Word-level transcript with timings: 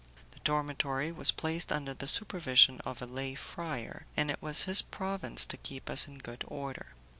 The 0.31 0.39
dormitory 0.39 1.11
was 1.11 1.29
placed 1.31 1.71
under 1.71 1.93
the 1.93 2.07
supervision 2.07 2.81
of 2.83 3.03
a 3.03 3.05
lay 3.05 3.35
friar, 3.35 4.07
and 4.17 4.31
it 4.31 4.41
was 4.41 4.63
his 4.63 4.81
province 4.81 5.45
to 5.45 5.57
keep 5.57 5.91
us 5.91 6.07
in 6.07 6.17
good 6.17 6.43
order. 6.47 6.95